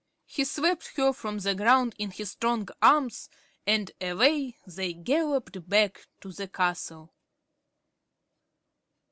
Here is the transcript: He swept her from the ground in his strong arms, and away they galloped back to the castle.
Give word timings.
He 0.25 0.45
swept 0.45 0.97
her 0.97 1.13
from 1.13 1.37
the 1.37 1.53
ground 1.53 1.93
in 1.99 2.09
his 2.09 2.31
strong 2.31 2.67
arms, 2.81 3.29
and 3.67 3.91
away 4.01 4.57
they 4.65 4.93
galloped 4.93 5.69
back 5.69 6.07
to 6.21 6.31
the 6.31 6.47
castle. 6.47 7.13